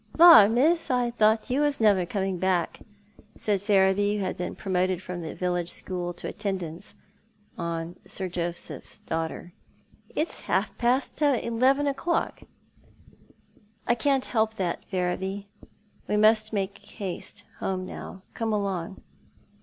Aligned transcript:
"Lor, 0.17 0.49
miss, 0.49 0.89
I 0.89 1.11
thought 1.11 1.51
you 1.51 1.61
was 1.61 1.79
never 1.79 2.07
coming 2.07 2.39
back," 2.39 2.79
paid 3.45 3.61
Ferriby, 3.61 4.15
who 4.17 4.23
had 4.23 4.35
been 4.35 4.55
promoted 4.55 4.99
from 4.99 5.21
the 5.21 5.35
village 5.35 5.69
school 5.69 6.11
to 6.15 6.27
attendance 6.27 6.95
on 7.55 7.97
Sir 8.07 8.27
Joseph's 8.27 9.01
daughter." 9.01 9.53
It's 10.15 10.41
past 10.41 11.21
eleven 11.21 11.85
o'clock."" 11.85 12.41
I 13.87 13.93
can't 13.93 14.25
help 14.25 14.55
that, 14.55 14.83
Ferriby. 14.85 15.47
We 16.07 16.17
must 16.17 16.51
make 16.51 16.79
haste 16.79 17.43
home 17.59 17.85
Eow; 17.85 18.23
come 18.33 18.51
along." 18.51 19.03